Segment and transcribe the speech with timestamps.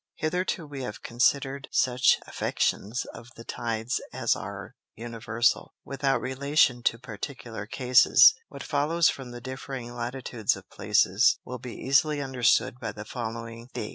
[0.15, 6.97] Hitherto we have consider'd such Affections of the Tides as are Universal, without relation to
[6.97, 12.91] particular Cases; what follows from the differing Latitudes of places, will be easily understood by
[12.91, 13.89] the following Fig.